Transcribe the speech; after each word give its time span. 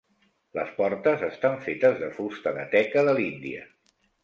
Les 0.59 0.71
portes 0.77 1.25
estan 1.27 1.59
fetes 1.67 2.01
de 2.05 2.11
fusta 2.17 2.55
de 2.57 2.65
teca 2.75 3.07
de 3.11 3.17
l'Índia. 3.21 3.71